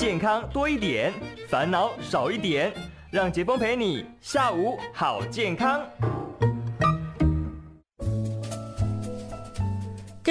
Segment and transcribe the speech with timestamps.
[0.00, 1.12] 健康多一点，
[1.46, 2.72] 烦恼少一点，
[3.10, 5.82] 让杰峰陪你下午好健康。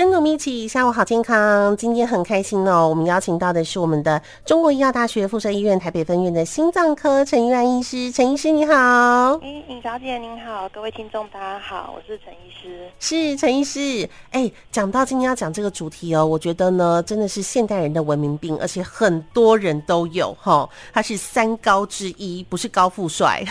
[0.05, 2.87] 跟我们一起下午好健康，今天很开心哦。
[2.87, 8.73] 我们邀请到的是我们的中国医药大学附设医院台北分院的心脏科陈依然医师，陈医师你好。
[8.73, 12.89] 哎，尹小姐您好，各位听众大家好，我是陈医师。
[12.97, 20.67] 是陈医师，哎，讲到今天要讲这个主题哦，我觉得呢真的是现代人的文明病，而且很多人都有哈。
[20.93, 23.43] 它是三高之一，不是高富帅，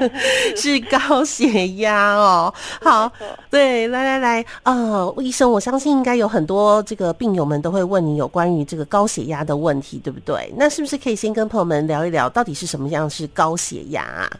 [0.54, 2.52] 是高血压哦。
[2.82, 3.10] 好，
[3.50, 5.93] 对，来来来，呃，医生，我相信。
[5.94, 10.52] 应该有很多这个病友们都会问你有关于这个高血压的问题，对不对？
[10.56, 14.30] 那是不是可以先跟朋友们聊一聊，到底是什么样是高血压啊？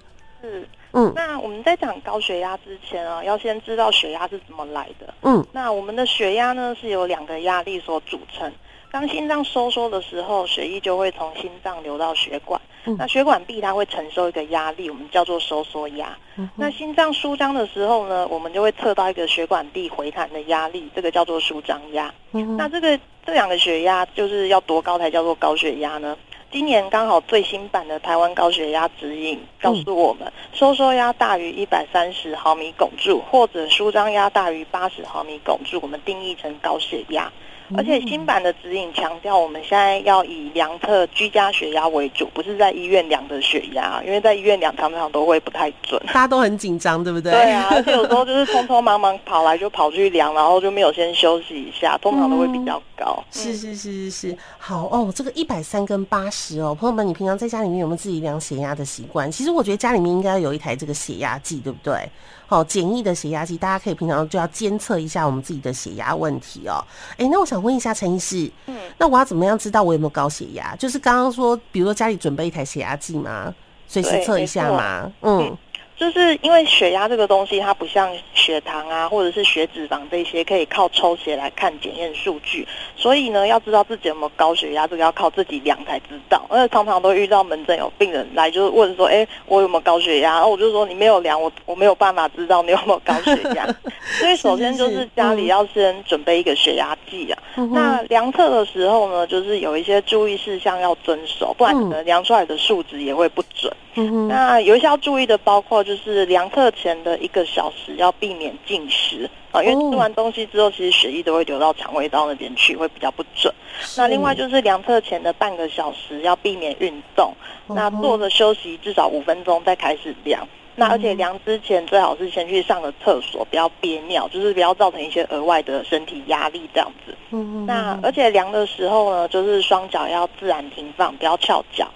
[0.42, 5.14] 是，嗯，那我们在讲高血压之前啊，要先知道血压是怎么来的。
[5.22, 8.52] 嗯，那我们的血压呢是由两个压力所组成。
[8.90, 12.60] 当心脏收缩的时候，血液就会从心脏流到血管。
[12.86, 16.16] 嗯、那血管壁它会承受一个压力，我们叫做收缩压。
[16.36, 22.12] 嗯、那心脏舒张的时候呢，我们就会测到一个血管壁回弹的压力，这个叫做舒张压。
[22.32, 26.16] 嗯、那这个这两个血压就是要多高才叫做高血压呢？
[26.50, 37.32] 今年刚好最新版的台湾高血压指引告诉我们，嗯、收缩压大于一百三十毫米汞柱，或者舒张压大于八十毫米汞柱，我们定义成高血压。
[37.76, 47.32] 而且新版的指引强调，我们现在要以量测居家血压为主，不是在医院量的血压，因为在医院量常常都会不太准， 大家都很紧张，对不对？
[47.32, 53.22] 对啊，而且有时候就是匆匆忙忙跑来就跑去量，然后就没有先休息一下，通常都会比较高。
[53.24, 59.30] 嗯、是是是是是，好哦，这个一百三跟八十哦，朋友们，你平常在家里面有没有自己量血压的习惯？
[59.32, 62.08] 其实我觉得家里面应该要有一台这个血压计，对不对？
[62.46, 66.84] 好，简易的血压计，大家可以平常就要监测一下我们自己的血压问题哦。
[67.16, 70.74] 哎，那我想问一下陈医师，嗯，那我要怎么样知道我有没有高血压？
[70.76, 73.54] 就是刚刚说，比如说家里准备一台血压计吗？
[73.86, 75.12] 随时测一下吗？
[75.22, 75.56] 嗯。
[75.96, 82.66] 就是因为血压这个东西，它不像血糖啊，或者是血脂肪这些可以靠抽血来看检验数据，
[82.96, 86.44] 所以呢，要知道自己有没有高血压，这个要靠自己量才知道。
[86.48, 93.64] 而且常常都遇到门诊有病人来，就是问说：“哎，我有没有高血压？”然后我就说：“你没有量，我我没有办法知道你有没有高血压。”
[94.18, 97.38] 所以首先就是家里要先准备一个血压计啊。
[97.72, 103.72] 那量测的时候呢，就是有一些注意事项要遵守，不然可能量出来的数值也会不准。
[103.72, 103.83] 嗯、
[104.28, 113.52] 那有一些要注意的，包括就是量测前的一个小时要避免进食啊，因为吃完东西之后，其实血液都会流到肠胃道那边去，会比较不准。
[113.96, 117.32] 那另外就是量测前的半个小时要避免运动，
[117.68, 120.46] 嗯、那坐着休息至少五分钟再开始量。
[120.76, 127.14] 那而且量之前最好是先去上个厕所，不要憋尿，就是不要造成一些额外的身体压力这样子。
[127.30, 131.88] 嗯、那而且量的时候呢，就是双脚要自然停放，不要翘脚。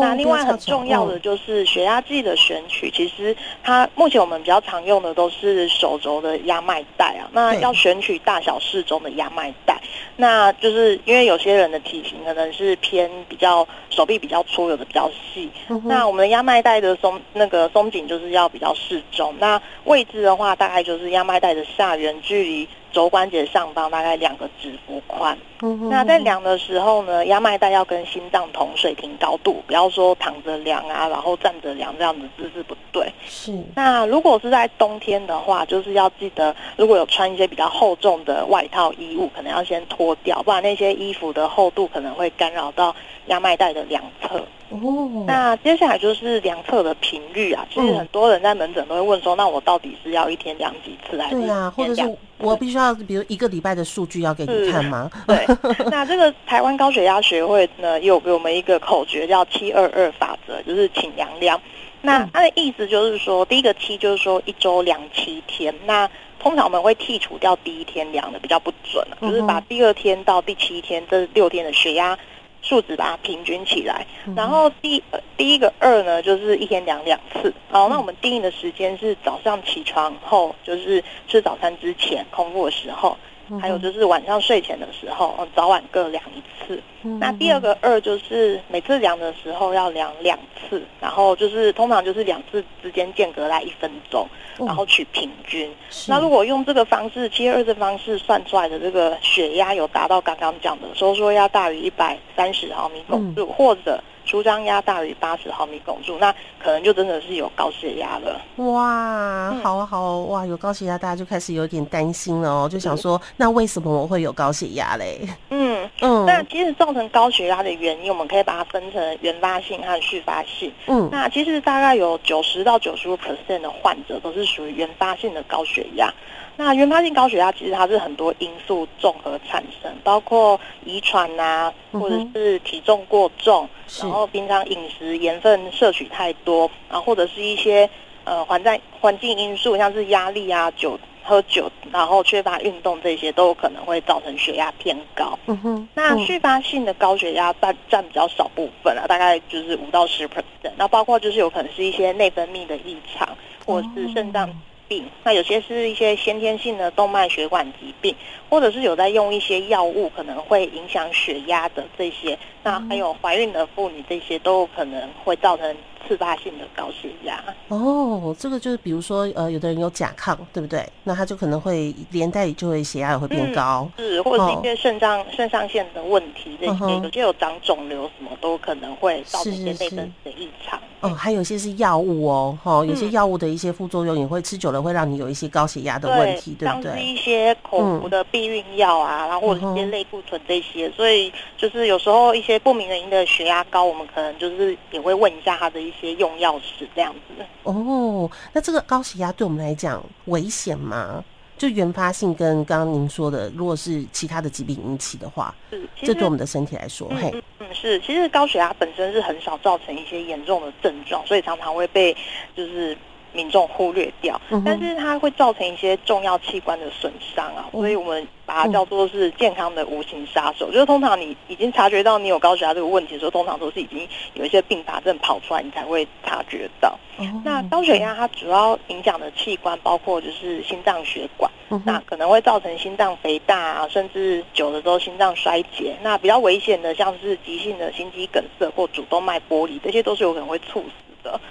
[0.00, 7.28] 那另外很重要的就是血压计的选取，其实它目前我们比较常用的都是手轴的压脉带啊。
[7.32, 9.77] 那要选取大小适中的压脉带，
[10.16, 15.50] 那就是因为有些人的体型可能是偏比较手臂比较粗，有的比较细。
[15.84, 19.34] 那我们的压脉带的松那个松紧就是要比较适中。
[19.38, 22.68] 那位置的话，大概就是压脉带的下缘距离。
[22.90, 25.36] 肘关节上方大概两个指腹宽。
[25.60, 33.12] 嗯，那在量的时候呢，压脉带要跟心脏同水平高度，不要说躺着量啊，然后站着量这样子姿势不对。
[33.28, 33.52] 是。
[33.76, 42.94] 那如果是在冬天的话，就是要记得，如果有穿一些比较厚重的外套衣物，可能要先脱掉，不然那些衣服的厚度可能会干扰到
[43.26, 44.44] 压脉带的两侧。
[44.70, 47.66] 哦，那接下来就是量测的频率啊。
[47.72, 55.10] 其实很多人在门诊都会问说，那我到底是要一天量几次，还是对啊，或者是我必须要，比如一个礼拜的数据要给你看吗？
[55.26, 55.46] 对。
[55.90, 61.58] 那这个台湾高血压学会呢，有给我们一个口诀叫“七二二法则”，就是请量量。
[62.02, 65.74] 那它的意思就是说，第一个七就是说一周量七天。
[65.86, 66.08] 那
[66.48, 72.18] 通常我们会剔除掉第一天量的比较不准，就是把第二天到第七天这六天的血压。
[72.60, 75.00] 数值把它平均起来，然后第
[75.36, 77.54] 第一个二呢，就是一天量两次。
[77.70, 83.16] 好，那我们定义的时间是早上起床后，就是吃早餐之前空腹的时候。
[83.60, 86.80] 还有就是晚上睡前的时候，早晚各量一次。
[87.20, 94.28] 那第二个二就是每次量的时候要量两次，然后就是通常就是两次之间间隔来一分钟，
[94.58, 95.72] 然后取平均。
[96.06, 106.30] 那如果用这个方式七二这方式算出来的这个血压有达到刚刚讲的收缩压大于一百三十毫米汞柱，或者舒张压大于八十毫米汞柱，那
[106.62, 108.40] 可能就真的是有高血压了。
[108.56, 115.26] 哇，好啊好啊，哇，有高血压，大家就开始有点担心了哦，就想说，那为什么我会有高血压嘞？
[115.48, 120.70] 嗯嗯，那其实造成高血压的原因，我们可以把它分成原发性和续发性。
[120.86, 126.12] 嗯，那其实大概有九十到九十五 percent 的患者都是属于原发性的高血压。
[126.56, 133.68] 那原发性高血压其实它是很多因素综合产生，包括遗传啊，或者是体重过重，嗯、
[134.00, 137.88] 然后平常饮食盐分摄取太多，啊，或者是一些
[138.24, 145.38] 呃环在环境因素，像是压力啊、酒喝酒，然后缺乏运动这些，都有可能会造成血压偏高。
[145.46, 145.88] 嗯哼。
[145.94, 150.72] 那续发性的高血压占占比较少部分啊，大概就是五到十 percent。
[150.76, 153.28] 那包括就是有可能是一些内分泌的异常，
[153.66, 154.48] 或者是肾脏。
[154.88, 158.16] 病，那有些是一些先天性的动脉血管疾病，
[158.48, 162.38] 或者是有在用一些药物，可能会影响血压的这些。
[162.62, 165.76] 那还有怀孕的妇女，这些都有可能会造成。
[166.06, 167.42] 自发性的高血压。
[167.68, 170.86] 哦，这个就是比如说呃，有的人有甲亢，对不对？
[171.04, 180.78] 那他就可能会连带就会血压也会变高，嗯、是或者是一些肾脏肾上腺的问题，这些、嗯、有些有长肿瘤什么都可能会造成一些内分泌的异常。
[181.00, 186.90] 哦，还有一些是药物哦，哈、哦，有些药物的一些副作用也会吃久了会让你有一些高血压的问题，对，对不对？
[186.90, 196.18] 像是一些口服的避孕药啊，然后或者一些类固醇这些，所以就是有时候一些不明原因的血压高，我们可能就是也会问一下他的一些。
[196.18, 201.22] 用药史这样子哦，那这个高血压对我们来讲危险吗？
[201.56, 212.16] 就原发性跟刚刚您说的，如果是其他的疾病引起的话，是，这对我们的身体来说，嗯嗯，嗯，是，其实高血压本身是很少造成一些严重的症状，所以常常会被
[212.56, 212.96] 就是。
[213.32, 220.70] 民众忽略掉，但是它会造成一些重要器官的损伤啊，所以我们把它叫做是健康的无形杀手。
[220.72, 226.98] 就是通常你已经察觉到你有高血压这个问题的时候，通常都是已经有一些并发症跑出来，你才会察觉到。
[227.44, 231.50] 那高血压它主要影响的器官包括就是心脏血管，
[231.84, 235.96] 那可能会造成心脏肥大啊，甚至久了之后心脏衰竭。
[236.00, 240.90] 那比较危险的像是急性的心肌梗塞或主动脉剥离，这些都是有可能会猝死。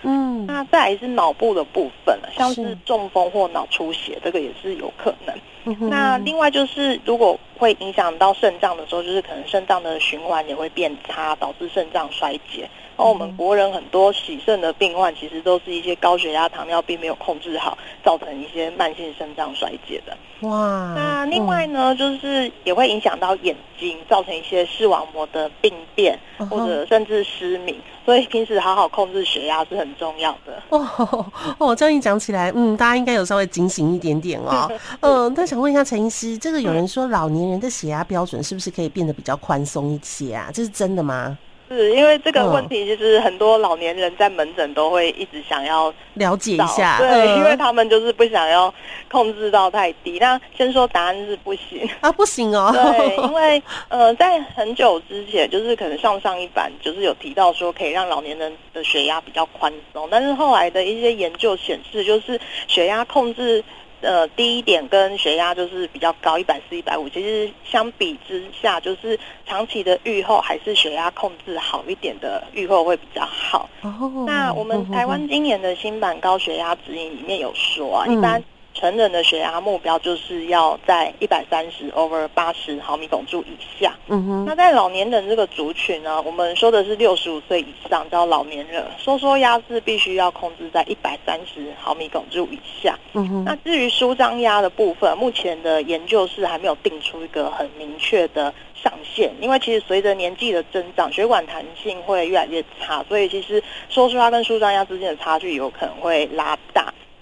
[0.03, 5.35] 嗯，那再来是脑部的部分，像是中风或脑出血，这个也是有可能。
[5.65, 12.69] 嗯、那另外就是，如果会影响到肾脏的时候，就是可能肾脏的循环也会变差，导致肾脏衰竭。
[12.95, 20.17] 然后我们国人很多洗肾的病患，其实都是一些高血压、糖尿病没有控制好，造成一些慢性肾脏衰竭的。
[20.47, 26.19] 哇，那另外呢，就是也会影响到眼睛，造成一些视网膜的病变，
[26.49, 27.79] 或者甚至失明。
[28.03, 30.63] 所以平时好好控制血压是很重要的。
[30.69, 31.25] 哦
[31.59, 34.71] 哦，这样一讲起来，嗯，大家应该有稍微警醒一点点哦。
[35.01, 40.49] 嗯，但想问一下陈医师，这个有人说老年人的血压标准是不是可以变得比较宽松一些啊？
[40.53, 41.37] 这是真的吗？
[41.69, 48.73] 是因为这个问题，其实很多老年人在门诊都会一直想要了解一下，对，因为他们就是不想要
[49.11, 50.17] 控制到太低。
[50.17, 52.71] 那先说答案是不行啊，不行哦。
[52.71, 62.39] 对，因为呃，在很久之前，就是可能上上一版就是有提到说可以让老年人的血压比较宽松，但是后来的一些研究显示，就是
[62.69, 63.61] 血压控制。
[64.01, 73.69] 呃，低一点跟血压就是比较高，一百四、一百五，其实相比之下，就是长期的预后还是血压控制好一点的预后会比较好。
[73.81, 78.43] 哦，那我们台湾今年的新版高血压指引里面有说啊，嗯、一般。
[78.77, 83.95] 成人的血压目标就是要在一百三十 over 八十毫米汞柱以下。
[84.07, 84.45] 嗯哼。
[84.45, 92.95] 那在老年人这个族群呢，我们说的是六十五岁以上叫老年人，收缩压是必须要控制在一百三十毫米汞柱以下。
[93.13, 93.43] 嗯哼。
[93.45, 106.76] 那至于舒张压的部分，目前的研究是还没有定出一个很明确的上限，因为其实随着年纪的增长，血管弹性会越来越差，所以其实收缩压跟舒张压之间的差距有可能会拉大。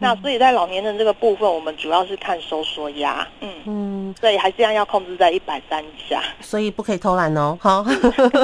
[0.06, 3.50] 那所以在老年人这个部分，我们主要是看收缩压，嗯。
[3.66, 7.58] 嗯，所以还是要要控制在一百三以下，所以不可以偷懒哦。
[7.62, 7.84] 好，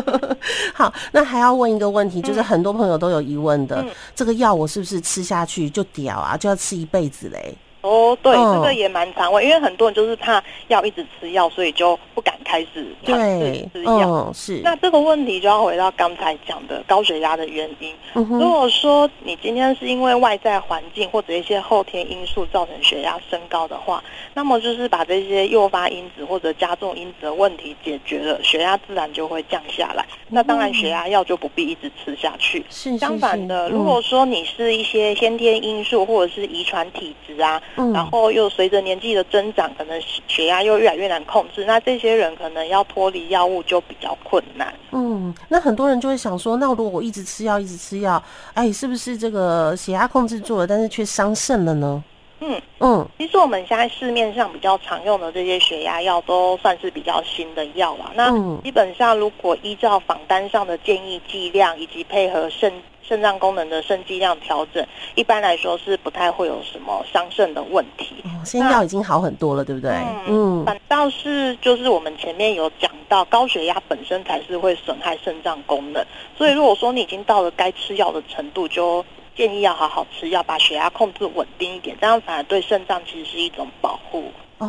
[0.74, 7.53] 好，那还要问一个问题，就是很多朋友都有疑问的，嗯、这个药我是不是吃下去就屌啊，就要吃一辈子嘞？
[7.82, 14.32] 哦，对，这个也蛮常问，因为很多人就是怕要一直吃药，所以就不敢开始尝试吃药。
[14.34, 17.94] 是，那这个问题就要回到刚才讲的高血压的原因。
[18.14, 24.04] 如果说你今天是因为外在环境或者一些后天因素造成血压升高的话，
[24.36, 30.06] 那么就是把这些诱发因子或者加重因子的问题解决了，血压自然就会降下来。
[30.30, 32.64] 那当然，血压药就不必一直吃下去。
[32.70, 37.60] 是，相反的，如果说你是一些先天因素或者是遗传体质啊。
[37.75, 44.74] 嗯，然后又随着年纪的增长，可能血压又越来越难控制，那这些人可能要脱离药物就比较困难。
[44.92, 48.22] 嗯，那很多人就会想说，那如果我一直吃药，一直吃药，
[48.54, 52.04] 哎，是不是这个血压控制住了，但是却伤肾了呢？
[52.44, 58.12] 嗯嗯，其实我们现在市面上比较常用的这些血压药都算是比较新的药了。
[58.16, 58.32] 那
[58.63, 68.15] 基本上，如果依照访单上的建议剂量以及配合肾肾脏功能的肾剂量调整，一般来说是不太会有什么伤肾的问题。
[68.24, 69.91] 哦，现在药已经好很多了，对不对？
[70.27, 76.05] 嗯，反倒是就是我们前面有讲到，高血压本身才是会损害肾脏功能。
[76.38, 79.03] 所以如果说你已经到了该吃药的程度，就
[79.36, 84.31] 建议要好好吃药，把血压控制稳定一点，这样反而对肾脏其实是一种保护。
[84.62, 84.68] 哦，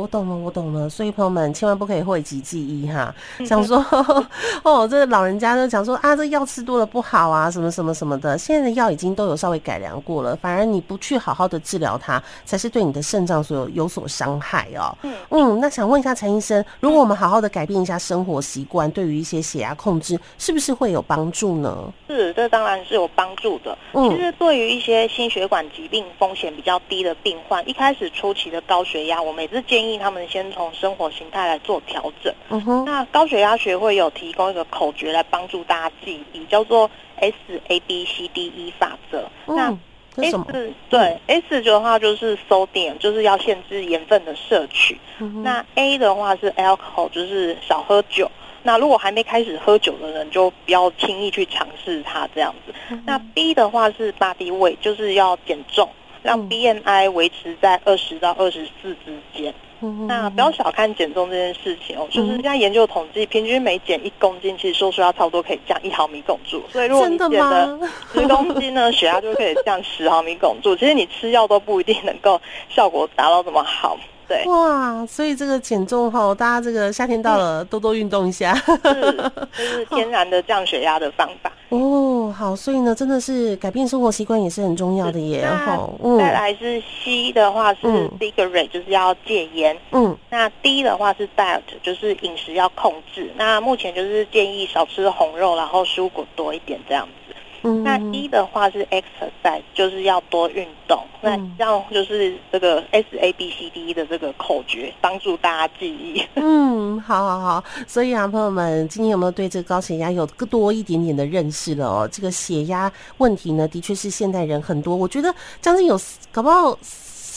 [0.00, 0.88] 我懂了，我懂了。
[0.88, 3.84] 所以朋友们千万不可以讳疾忌医哈， 想说
[4.64, 8.38] 哦，这老人家就讲说啊，这药吃多了不好啊，什么什么什么的。
[8.38, 14.96] 现在的药已经都有稍微改良过了，反而你不去好好的治疗它，才是对你的肾脏所有有所伤害哦。
[15.02, 21.92] 嗯嗯，那想问一下陈医生，如果我们好好的改变一下生活习惯，对于一些血压控制，是不是会有帮助呢？
[22.08, 23.76] 是，这当然是有帮助的。
[23.92, 29.17] 嗯，其实对于一些心血管疾病风险比较低的病患，一开始初期的高血压。
[29.20, 32.32] 我每次建议他们先从生活形态来做调整。
[32.50, 37.34] 嗯哼，那高血压学会有提供一个口诀来帮助大家记忆，叫做 S
[37.68, 39.28] A B C D E 法则。
[39.46, 44.98] 嗯、那 S 对 S 的话就是 sodium，就是要限制盐分的摄取。
[45.18, 48.30] 嗯、那 A 的话是 alcohol，就是少喝酒。
[48.64, 52.74] 那如果还没开始喝酒的人，就不要轻易去尝试它这样子。
[52.90, 55.88] 嗯、那 B 的话是 body weight，就是要减重。
[56.22, 59.54] 让 BMI 维持在二十到二十四之间。
[59.80, 66.60] 嗯、那不要小看减重这件事情哦，嗯、就是现在研究统计，平均每减一公斤，其实说出来差不多可以降一毫米汞柱。
[66.72, 67.78] 所以如果你减了
[68.12, 70.74] 十公斤呢， 血压就可以降十毫米汞柱。
[70.74, 73.96] 其实你吃药都不一定能够效果达到这么好。
[74.26, 79.12] 对哇，所以这个减重后，大家这个夏天到了，多多运动一下，是，
[79.56, 81.52] 就是天然的降血压的方法。
[81.70, 85.46] 哦，好，所以呢，真的是改变生活习惯也是很重要的耶。
[85.46, 87.86] 好，嗯，再来是 C 的话是
[88.18, 89.76] cigarette，就是要戒烟。
[89.92, 93.30] 嗯，那 D 的话是 diet，就是饮食要控制。
[93.36, 97.34] 那目前就是建议少吃红肉，然后蔬果多一点这样子。
[97.62, 101.02] 嗯，那一的话是 exercise，就是要多运动。
[101.20, 106.24] 那这样就是这个 S A B C D 的这个口诀，帮助大家记忆。
[106.34, 107.64] 嗯，好好好。
[107.86, 112.08] 所以啊，朋友们，今天有没有对这个高血压有更多一点点的认识了哦？
[112.10, 116.00] 这个血压问题呢，的确是现代人很多，我觉得将近有
[116.30, 116.78] 搞不好。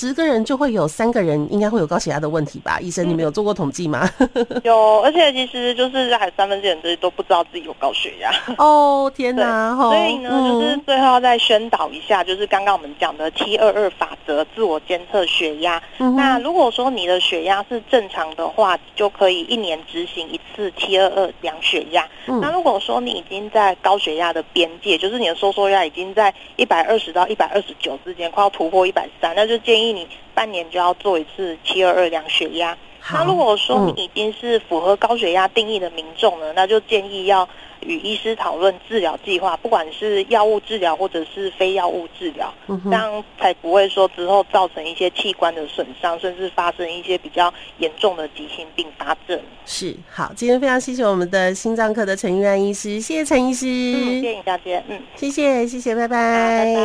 [0.02, 2.80] 十个人就会有三个人应该会有高血压的问题吧？
[2.80, 4.10] 医生，你们有做过统计吗？
[4.66, 8.32] 有，而且其实就是还有三分之一人都不知道自己有高血压。
[8.58, 9.76] 哦，天哪！
[9.78, 15.80] 所以呢，嗯、就是最后要再宣导一下，就是刚刚我们讲的七二二法则，自我监测血压。
[16.00, 22.10] 嗯、那如果说你的血压是正常的话，就可以一年执行一次七二二量血压。
[22.26, 29.91] 嗯、那如果说你已经在高血压的边界，就是你的收缩压已经在一百二十到一百二十九之间，快要突破一百三，那就建议。
[29.94, 32.78] 你半年就要做一次七二二量血压。
[33.00, 33.18] 好。
[33.20, 37.48] 那如果说你已经是符合高血压定义的民众呢，嗯、那就建议要
[37.82, 49.40] 与医师讨论治疗计划，不管是药物治疗或者是非药物治疗，这样才不会说之后造成一些器官的损伤，甚至发生一些比较严重的急性并发症。
[49.66, 56.76] 是，好，今天非常谢谢我们的心脏科的陈玉安医师，谢谢陈医师，嗯，谢谢大家，嗯，谢谢，谢谢，拜拜，拜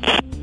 [0.00, 0.41] 拜。